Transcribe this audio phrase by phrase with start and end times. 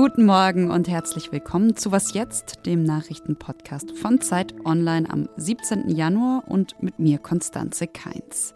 [0.00, 5.88] Guten Morgen und herzlich willkommen zu Was jetzt, dem Nachrichtenpodcast von Zeit Online am 17.
[5.88, 8.54] Januar und mit mir Konstanze Keins.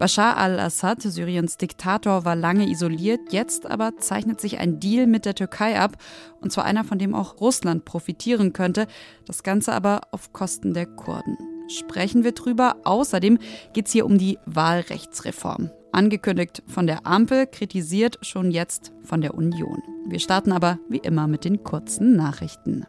[0.00, 5.36] Bashar al-Assad, Syriens Diktator, war lange isoliert, jetzt aber zeichnet sich ein Deal mit der
[5.36, 5.96] Türkei ab,
[6.40, 8.88] und zwar einer, von dem auch Russland profitieren könnte,
[9.26, 11.38] das Ganze aber auf Kosten der Kurden.
[11.68, 12.78] Sprechen wir drüber.
[12.82, 13.38] Außerdem
[13.74, 15.70] geht es hier um die Wahlrechtsreform.
[15.92, 19.82] Angekündigt von der Ampel, kritisiert schon jetzt von der Union.
[20.08, 22.86] Wir starten aber wie immer mit den kurzen Nachrichten.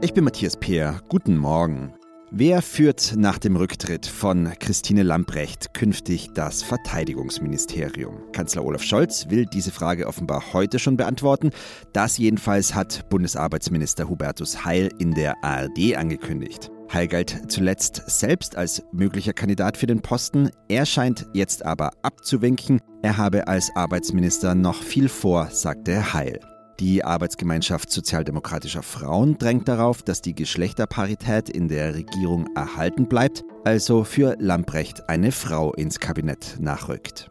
[0.00, 1.00] Ich bin Matthias Peer.
[1.08, 1.92] Guten Morgen.
[2.30, 8.20] Wer führt nach dem Rücktritt von Christine Lamprecht künftig das Verteidigungsministerium?
[8.32, 11.52] Kanzler Olaf Scholz will diese Frage offenbar heute schon beantworten.
[11.94, 16.70] Das jedenfalls hat Bundesarbeitsminister Hubertus Heil in der ARD angekündigt.
[16.92, 20.50] Heil galt zuletzt selbst als möglicher Kandidat für den Posten.
[20.68, 22.80] Er scheint jetzt aber abzuwinken.
[23.02, 26.40] Er habe als Arbeitsminister noch viel vor, sagte Heil.
[26.80, 34.04] Die Arbeitsgemeinschaft sozialdemokratischer Frauen drängt darauf, dass die Geschlechterparität in der Regierung erhalten bleibt, also
[34.04, 37.30] für Lamprecht eine Frau ins Kabinett nachrückt.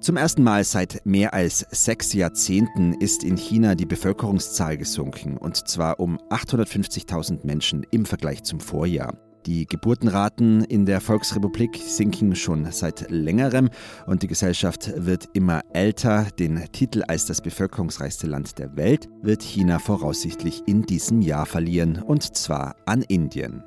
[0.00, 5.68] Zum ersten Mal seit mehr als sechs Jahrzehnten ist in China die Bevölkerungszahl gesunken, und
[5.68, 9.18] zwar um 850.000 Menschen im Vergleich zum Vorjahr.
[9.44, 13.68] Die Geburtenraten in der Volksrepublik sinken schon seit längerem
[14.06, 16.28] und die Gesellschaft wird immer älter.
[16.38, 22.00] Den Titel als das bevölkerungsreichste Land der Welt wird China voraussichtlich in diesem Jahr verlieren,
[22.00, 23.62] und zwar an Indien.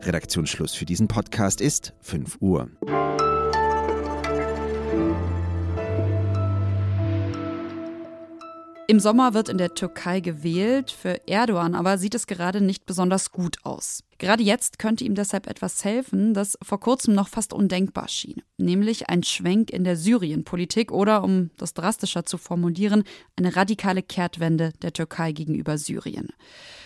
[0.00, 2.68] Redaktionsschluss für diesen Podcast ist 5 Uhr.
[8.90, 13.32] Im Sommer wird in der Türkei gewählt, für Erdogan aber sieht es gerade nicht besonders
[13.32, 14.02] gut aus.
[14.16, 19.10] Gerade jetzt könnte ihm deshalb etwas helfen, das vor kurzem noch fast undenkbar schien, nämlich
[19.10, 23.04] ein Schwenk in der Syrienpolitik oder, um das drastischer zu formulieren,
[23.36, 26.30] eine radikale Kehrtwende der Türkei gegenüber Syrien.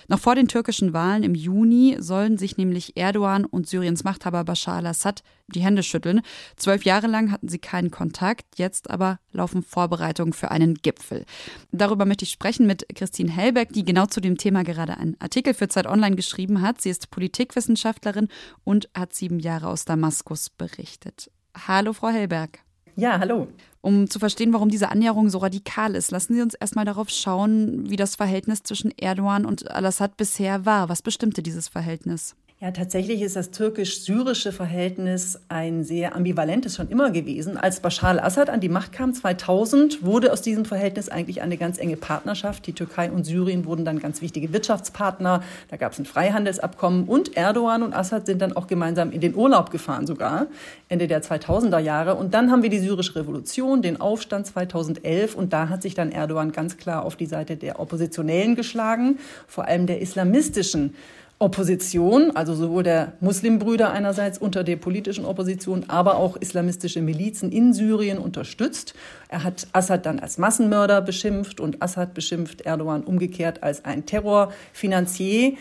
[0.09, 4.77] Noch vor den türkischen Wahlen im Juni sollen sich nämlich Erdogan und Syriens Machthaber Bashar
[4.77, 6.23] al-Assad die Hände schütteln.
[6.57, 11.25] Zwölf Jahre lang hatten sie keinen Kontakt, jetzt aber laufen Vorbereitungen für einen Gipfel.
[11.73, 15.55] Darüber möchte ich sprechen mit Christine Hellbeck, die genau zu dem Thema gerade einen Artikel
[15.55, 16.81] für Zeit Online geschrieben hat.
[16.81, 18.29] Sie ist Politikwissenschaftlerin
[18.65, 21.31] und hat sieben Jahre aus Damaskus berichtet.
[21.67, 22.61] Hallo, Frau Hellberg.
[22.97, 23.48] Ja, hallo.
[23.80, 27.88] Um zu verstehen, warum diese Annäherung so radikal ist, lassen Sie uns erstmal darauf schauen,
[27.91, 30.88] wie das Verhältnis zwischen Erdogan und Al-Assad bisher war.
[30.88, 32.36] Was bestimmte dieses Verhältnis?
[32.62, 37.56] Ja, tatsächlich ist das türkisch-syrische Verhältnis ein sehr ambivalentes schon immer gewesen.
[37.56, 41.78] Als Bashar al-Assad an die Macht kam 2000, wurde aus diesem Verhältnis eigentlich eine ganz
[41.78, 42.65] enge Partnerschaft.
[42.69, 45.43] Die Türkei und Syrien wurden dann ganz wichtige Wirtschaftspartner.
[45.71, 49.34] Da gab es ein Freihandelsabkommen und Erdogan und Assad sind dann auch gemeinsam in den
[49.34, 50.47] Urlaub gefahren sogar
[50.89, 52.15] Ende der 2000er Jahre.
[52.15, 56.12] Und dann haben wir die syrische Revolution, den Aufstand 2011 und da hat sich dann
[56.12, 59.19] Erdogan ganz klar auf die Seite der Oppositionellen geschlagen,
[59.49, 60.95] vor allem der islamistischen
[61.42, 67.72] Opposition, also sowohl der Muslimbrüder einerseits unter der politischen Opposition, aber auch islamistische Milizen in
[67.72, 68.94] Syrien unterstützt.
[69.28, 75.54] Er hat Assad dann als Massenmörder beschimpft und Assad beschimpft Erdogan umgekehrt als ein Terrorfinanzier.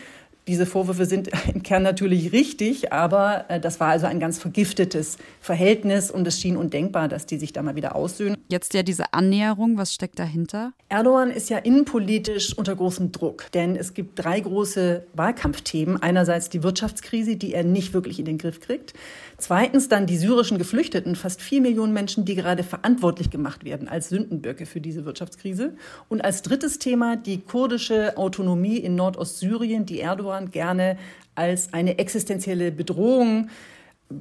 [0.48, 5.18] Diese Vorwürfe sind im Kern natürlich richtig, aber äh, das war also ein ganz vergiftetes
[5.40, 8.36] Verhältnis und es schien undenkbar, dass die sich da mal wieder aussöhnen.
[8.48, 10.72] Jetzt ja diese Annäherung, was steckt dahinter?
[10.88, 16.02] Erdogan ist ja innenpolitisch unter großem Druck, denn es gibt drei große Wahlkampfthemen.
[16.02, 18.94] Einerseits die Wirtschaftskrise, die er nicht wirklich in den Griff kriegt.
[19.38, 24.08] Zweitens dann die syrischen Geflüchteten, fast vier Millionen Menschen, die gerade verantwortlich gemacht werden als
[24.08, 25.74] Sündenböcke für diese Wirtschaftskrise.
[26.08, 30.98] Und als drittes Thema die kurdische Autonomie in Nordostsyrien, die Erdogan gerne
[31.34, 33.48] als eine existenzielle Bedrohung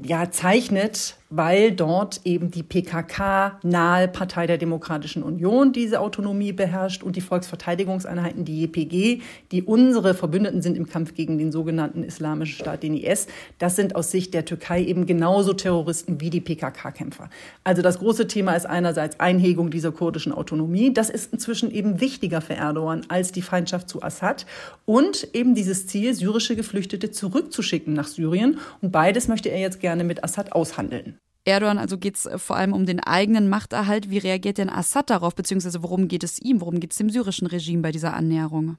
[0.04, 7.16] ja, zeichnet, weil dort eben die PKK-nahe Partei der Demokratischen Union diese Autonomie beherrscht und
[7.16, 9.22] die Volksverteidigungseinheiten, die JPG,
[9.52, 13.28] die unsere Verbündeten sind im Kampf gegen den sogenannten Islamischen Staat, den IS,
[13.58, 17.30] das sind aus Sicht der Türkei eben genauso Terroristen wie die PKK-Kämpfer.
[17.64, 20.94] Also das große Thema ist einerseits Einhegung dieser kurdischen Autonomie.
[20.94, 24.46] Das ist inzwischen eben wichtiger für Erdogan als die Feindschaft zu Assad
[24.86, 28.60] und eben dieses Ziel, syrische Geflüchtete zurückzuschicken nach Syrien.
[28.82, 31.21] Und beides möchte er jetzt gerne mit Assad aushandeln.
[31.46, 34.10] Erdogan, also geht es äh, vor allem um den eigenen Machterhalt.
[34.10, 37.48] Wie reagiert denn Assad darauf, beziehungsweise worum geht es ihm, worum geht es dem syrischen
[37.48, 38.78] Regime bei dieser Annäherung?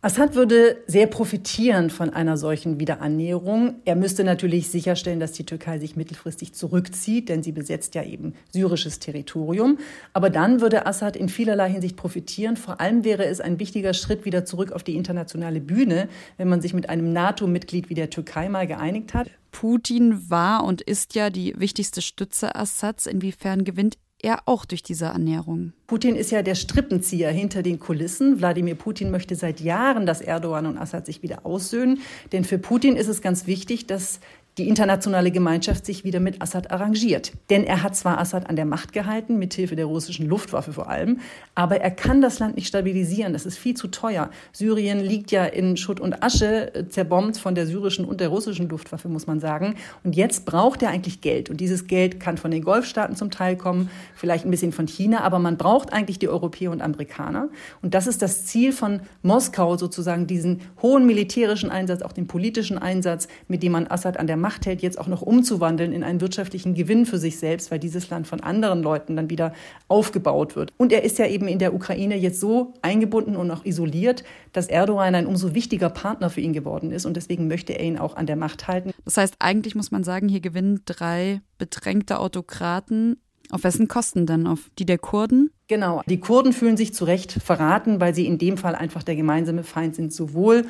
[0.00, 3.80] Assad würde sehr profitieren von einer solchen Wiederannäherung.
[3.84, 8.34] Er müsste natürlich sicherstellen, dass die Türkei sich mittelfristig zurückzieht, denn sie besetzt ja eben
[8.52, 9.78] syrisches Territorium.
[10.12, 12.56] Aber dann würde Assad in vielerlei Hinsicht profitieren.
[12.56, 16.60] Vor allem wäre es ein wichtiger Schritt wieder zurück auf die internationale Bühne, wenn man
[16.60, 19.28] sich mit einem NATO-Mitglied wie der Türkei mal geeinigt hat.
[19.58, 23.08] Putin war und ist ja die wichtigste Stütze Assads.
[23.08, 25.72] Inwiefern gewinnt er auch durch diese Ernährung.
[25.88, 28.38] Putin ist ja der Strippenzieher hinter den Kulissen.
[28.38, 32.02] Wladimir Putin möchte seit Jahren, dass Erdogan und Assad sich wieder aussöhnen.
[32.30, 34.20] Denn für Putin ist es ganz wichtig, dass
[34.58, 37.32] die internationale Gemeinschaft sich wieder mit Assad arrangiert.
[37.48, 41.20] Denn er hat zwar Assad an der Macht gehalten, mithilfe der russischen Luftwaffe vor allem,
[41.54, 43.32] aber er kann das Land nicht stabilisieren.
[43.32, 44.30] Das ist viel zu teuer.
[44.52, 48.68] Syrien liegt ja in Schutt und Asche, äh, zerbombt von der syrischen und der russischen
[48.68, 49.76] Luftwaffe, muss man sagen.
[50.02, 51.50] Und jetzt braucht er eigentlich Geld.
[51.50, 55.20] Und dieses Geld kann von den Golfstaaten zum Teil kommen, vielleicht ein bisschen von China,
[55.20, 57.48] aber man braucht eigentlich die Europäer und Amerikaner.
[57.80, 62.78] Und das ist das Ziel von Moskau, sozusagen diesen hohen militärischen Einsatz, auch den politischen
[62.78, 66.02] Einsatz, mit dem man Assad an der Macht Macht hält, jetzt auch noch umzuwandeln in
[66.02, 69.52] einen wirtschaftlichen Gewinn für sich selbst, weil dieses Land von anderen Leuten dann wieder
[69.88, 70.72] aufgebaut wird.
[70.78, 74.24] Und er ist ja eben in der Ukraine jetzt so eingebunden und auch isoliert,
[74.54, 77.04] dass Erdogan ein umso wichtiger Partner für ihn geworden ist.
[77.04, 78.92] Und deswegen möchte er ihn auch an der Macht halten.
[79.04, 83.20] Das heißt, eigentlich muss man sagen, hier gewinnen drei bedrängte Autokraten.
[83.50, 84.46] Auf wessen Kosten denn?
[84.46, 85.50] Auf die der Kurden?
[85.68, 86.02] Genau.
[86.08, 89.62] Die Kurden fühlen sich zu Recht verraten, weil sie in dem Fall einfach der gemeinsame
[89.62, 90.64] Feind sind, sowohl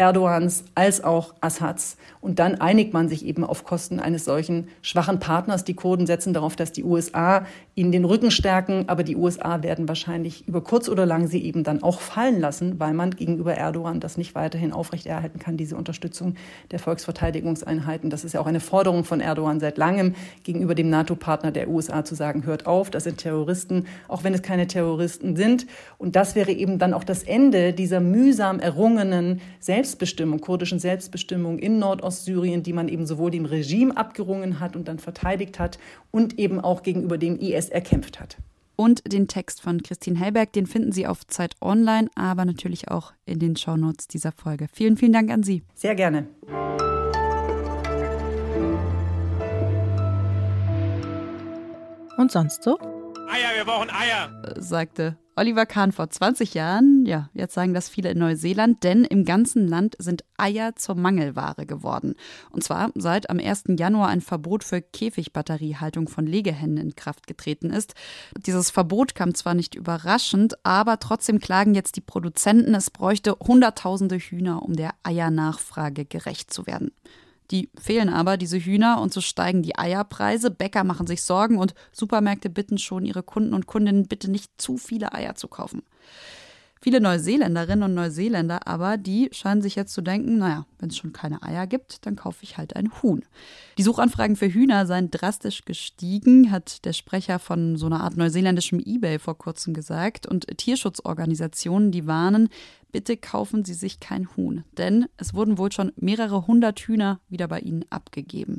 [0.00, 1.96] Erdogans als auch Assads.
[2.20, 5.64] Und dann einigt man sich eben auf Kosten eines solchen schwachen Partners.
[5.64, 9.88] Die Kurden setzen darauf, dass die USA ihnen den Rücken stärken, aber die USA werden
[9.88, 13.98] wahrscheinlich über kurz oder lang sie eben dann auch fallen lassen, weil man gegenüber Erdogan
[13.98, 16.34] das nicht weiterhin aufrechterhalten kann, diese Unterstützung
[16.70, 18.08] der Volksverteidigungseinheiten.
[18.08, 20.14] Das ist ja auch eine Forderung von Erdogan seit langem
[20.44, 24.42] gegenüber dem NATO-Partner der USA zu sagen, hört auf, das sind Terroristen, auch wenn es
[24.42, 25.66] keine Terroristen sind.
[25.98, 31.58] Und das wäre eben dann auch das Ende dieser mühsam errungenen Selbst Selbstbestimmung, kurdischen Selbstbestimmung
[31.58, 35.78] in Nordostsyrien, die man eben sowohl dem Regime abgerungen hat und dann verteidigt hat
[36.10, 38.36] und eben auch gegenüber dem IS erkämpft hat.
[38.76, 43.14] Und den Text von Christine Hellberg, den finden Sie auf Zeit Online, aber natürlich auch
[43.24, 44.66] in den Shownotes dieser Folge.
[44.74, 45.62] Vielen, vielen Dank an Sie.
[45.74, 46.28] Sehr gerne.
[52.18, 52.78] Und sonst so?
[52.78, 58.10] Eier, wir brauchen Eier, sagte Oliver Kahn vor 20 Jahren, ja, jetzt sagen das viele
[58.10, 62.16] in Neuseeland, denn im ganzen Land sind Eier zur Mangelware geworden.
[62.50, 63.66] Und zwar seit am 1.
[63.78, 67.94] Januar ein Verbot für Käfigbatteriehaltung von Legehennen in Kraft getreten ist.
[68.36, 74.18] Dieses Verbot kam zwar nicht überraschend, aber trotzdem klagen jetzt die Produzenten, es bräuchte Hunderttausende
[74.18, 76.90] Hühner, um der Eiernachfrage gerecht zu werden.
[77.50, 80.50] Die fehlen aber, diese Hühner, und so steigen die Eierpreise.
[80.50, 84.76] Bäcker machen sich Sorgen und Supermärkte bitten schon ihre Kunden und Kundinnen bitte nicht zu
[84.76, 85.82] viele Eier zu kaufen.
[86.80, 91.12] Viele Neuseeländerinnen und Neuseeländer aber, die scheinen sich jetzt zu denken, naja, wenn es schon
[91.12, 93.24] keine Eier gibt, dann kaufe ich halt ein Huhn.
[93.78, 98.80] Die Suchanfragen für Hühner seien drastisch gestiegen, hat der Sprecher von so einer Art neuseeländischem
[98.80, 100.26] Ebay vor kurzem gesagt.
[100.26, 102.48] Und Tierschutzorganisationen, die warnen,
[102.92, 107.48] bitte kaufen Sie sich kein Huhn, denn es wurden wohl schon mehrere hundert Hühner wieder
[107.48, 108.58] bei Ihnen abgegeben.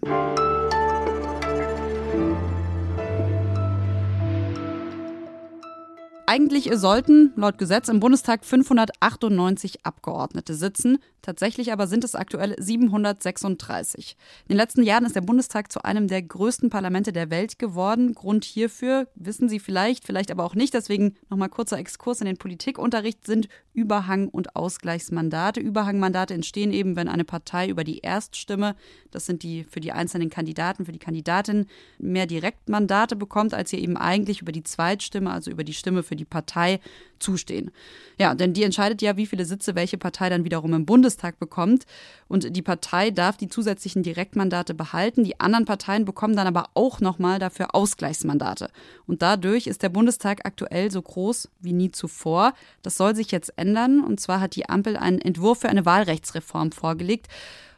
[6.31, 10.99] Eigentlich sollten laut Gesetz im Bundestag 598 Abgeordnete sitzen.
[11.21, 14.15] Tatsächlich aber sind es aktuell 736.
[14.47, 18.13] In den letzten Jahren ist der Bundestag zu einem der größten Parlamente der Welt geworden.
[18.13, 20.73] Grund hierfür wissen Sie vielleicht, vielleicht aber auch nicht.
[20.73, 25.59] Deswegen nochmal kurzer Exkurs in den Politikunterricht sind Überhang- und Ausgleichsmandate.
[25.59, 28.75] Überhangmandate entstehen eben, wenn eine Partei über die Erststimme,
[29.11, 31.67] das sind die für die einzelnen Kandidaten, für die Kandidatin,
[31.97, 36.15] mehr Direktmandate bekommt, als ihr eben eigentlich über die Zweitstimme, also über die Stimme für
[36.15, 36.79] die Partei
[37.19, 37.71] zustehen.
[38.17, 41.85] Ja, denn die entscheidet ja, wie viele Sitze welche Partei dann wiederum im Bundestag bekommt.
[42.27, 45.23] Und die Partei darf die zusätzlichen Direktmandate behalten.
[45.23, 48.69] Die anderen Parteien bekommen dann aber auch nochmal dafür Ausgleichsmandate.
[49.05, 52.53] Und dadurch ist der Bundestag aktuell so groß wie nie zuvor.
[52.81, 54.03] Das soll sich jetzt ändern.
[54.03, 57.27] Und zwar hat die Ampel einen Entwurf für eine Wahlrechtsreform vorgelegt.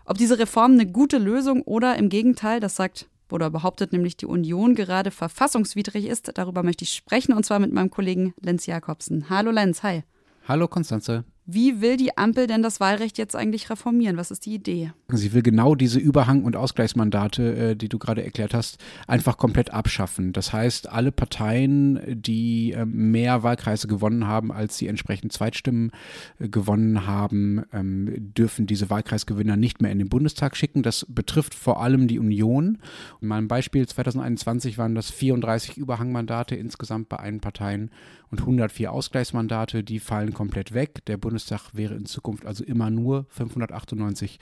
[0.05, 4.25] Ob diese Reform eine gute Lösung oder im Gegenteil, das sagt oder behauptet nämlich die
[4.25, 6.31] Union gerade verfassungswidrig ist.
[6.38, 9.29] Darüber möchte ich sprechen und zwar mit meinem Kollegen Lenz Jakobsen.
[9.29, 10.03] Hallo Lenz, hi.
[10.47, 11.23] Hallo Konstanze.
[11.53, 14.15] Wie will die Ampel denn das Wahlrecht jetzt eigentlich reformieren?
[14.15, 14.93] Was ist die Idee?
[15.10, 19.72] Sie will genau diese Überhang- und Ausgleichsmandate, äh, die du gerade erklärt hast, einfach komplett
[19.72, 20.31] abschaffen.
[20.31, 25.91] Das heißt, alle Parteien, die äh, mehr Wahlkreise gewonnen haben, als sie entsprechend Zweitstimmen
[26.39, 30.84] äh, gewonnen haben, ähm, dürfen diese Wahlkreisgewinner nicht mehr in den Bundestag schicken.
[30.84, 32.77] Das betrifft vor allem die Union.
[33.20, 37.91] Mal ein Beispiel, 2021 waren das 34 Überhangmandate insgesamt bei allen Parteien
[38.31, 41.05] und 104 Ausgleichsmandate, die fallen komplett weg.
[41.05, 44.39] Der Bundestag wäre in Zukunft also immer nur 598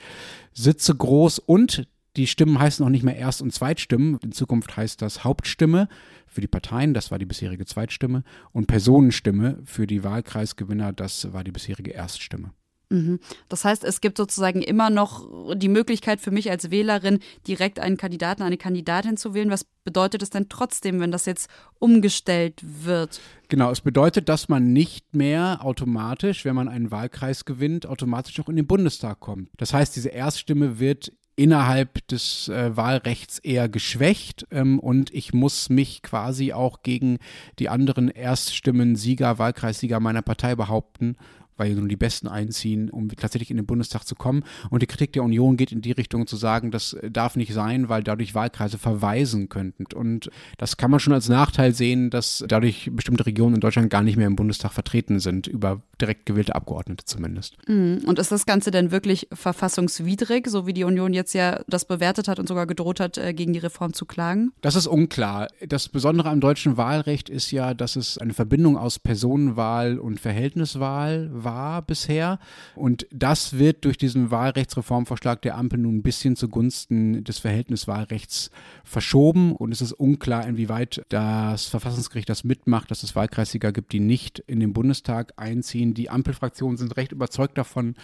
[0.52, 4.18] Sitze groß und die Stimmen heißen auch nicht mehr Erst- und Zweitstimmen.
[4.22, 5.88] In Zukunft heißt das Hauptstimme
[6.26, 11.44] für die Parteien, das war die bisherige Zweitstimme, und Personenstimme für die Wahlkreisgewinner, das war
[11.44, 12.52] die bisherige Erststimme.
[12.90, 13.20] Mhm.
[13.48, 17.96] Das heißt, es gibt sozusagen immer noch die Möglichkeit für mich als Wählerin, direkt einen
[17.96, 19.50] Kandidaten, eine Kandidatin zu wählen.
[19.50, 23.20] Was bedeutet es denn trotzdem, wenn das jetzt umgestellt wird?
[23.48, 28.48] Genau, es bedeutet, dass man nicht mehr automatisch, wenn man einen Wahlkreis gewinnt, automatisch auch
[28.48, 29.48] in den Bundestag kommt.
[29.56, 35.70] Das heißt, diese Erststimme wird innerhalb des äh, Wahlrechts eher geschwächt ähm, und ich muss
[35.70, 37.18] mich quasi auch gegen
[37.58, 41.16] die anderen Erststimmen Sieger, Wahlkreissieger meiner Partei behaupten
[41.60, 44.44] weil nur die Besten einziehen, um tatsächlich in den Bundestag zu kommen.
[44.70, 47.90] Und die Kritik der Union geht in die Richtung zu sagen, das darf nicht sein,
[47.90, 49.84] weil dadurch Wahlkreise verweisen könnten.
[49.94, 54.02] Und das kann man schon als Nachteil sehen, dass dadurch bestimmte Regionen in Deutschland gar
[54.02, 57.56] nicht mehr im Bundestag vertreten sind, über direkt gewählte Abgeordnete zumindest.
[57.68, 58.04] Mhm.
[58.06, 62.26] Und ist das Ganze denn wirklich verfassungswidrig, so wie die Union jetzt ja das bewertet
[62.26, 64.52] hat und sogar gedroht hat, äh, gegen die Reform zu klagen?
[64.62, 65.48] Das ist unklar.
[65.68, 71.28] Das Besondere am deutschen Wahlrecht ist ja, dass es eine Verbindung aus Personenwahl und Verhältniswahl
[71.32, 72.38] war war bisher.
[72.74, 78.50] Und das wird durch diesen Wahlrechtsreformvorschlag der Ampel nun ein bisschen zugunsten des Verhältniswahlrechts
[78.84, 79.54] verschoben.
[79.56, 84.38] Und es ist unklar, inwieweit das Verfassungsgericht das mitmacht, dass es Wahlkreissieger gibt, die nicht
[84.40, 85.94] in den Bundestag einziehen.
[85.94, 87.94] Die Ampelfraktionen sind recht überzeugt davon,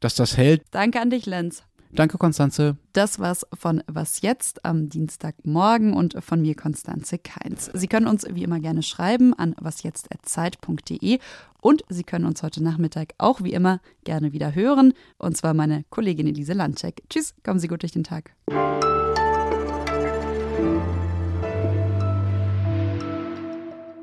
[0.00, 0.62] dass das hält.
[0.70, 1.64] Danke an dich, Lenz.
[1.92, 2.76] Danke, Konstanze.
[2.92, 7.70] Das war's von Was jetzt am Dienstagmorgen und von mir, Konstanze Keins.
[7.74, 11.18] Sie können uns wie immer gerne schreiben an wasjetzt.zeit.de
[11.60, 14.94] und Sie können uns heute Nachmittag auch wie immer gerne wieder hören.
[15.18, 17.02] Und zwar meine Kollegin Elise Landcheck.
[17.10, 18.34] Tschüss, kommen Sie gut durch den Tag.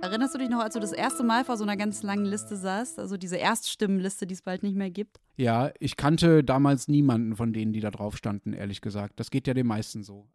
[0.07, 2.55] Erinnerst du dich noch, als du das erste Mal vor so einer ganz langen Liste
[2.55, 2.97] saßt?
[2.97, 5.19] Also diese Erststimmenliste, die es bald nicht mehr gibt?
[5.35, 9.19] Ja, ich kannte damals niemanden von denen, die da drauf standen, ehrlich gesagt.
[9.19, 10.25] Das geht ja den meisten so.